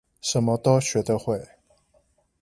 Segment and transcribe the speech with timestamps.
[0.19, 1.47] 什麼都學得會